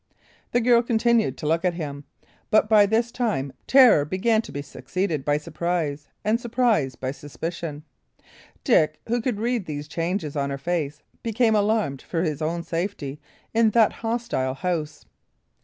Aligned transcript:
The 0.51 0.61
girl 0.61 0.81
continued 0.81 1.37
to 1.37 1.45
look 1.45 1.63
at 1.63 1.75
him, 1.75 2.05
but, 2.49 2.67
by 2.67 2.87
this 2.87 3.11
time, 3.11 3.53
terror 3.67 4.03
began 4.03 4.41
to 4.41 4.51
be 4.51 4.63
succeeded 4.63 5.23
by 5.23 5.37
surprise, 5.37 6.07
and 6.25 6.41
surprise 6.41 6.95
by 6.95 7.11
suspicion. 7.11 7.83
Dick, 8.63 8.99
who 9.09 9.21
could 9.21 9.39
read 9.39 9.67
these 9.67 9.87
changes 9.87 10.35
on 10.35 10.49
her 10.49 10.57
face, 10.57 11.03
became 11.21 11.53
alarmed 11.53 12.01
for 12.01 12.23
his 12.23 12.41
own 12.41 12.63
safety 12.63 13.19
in 13.53 13.69
that 13.69 13.93
hostile 13.93 14.55
house. 14.55 15.05